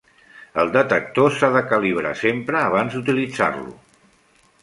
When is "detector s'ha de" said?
0.75-1.61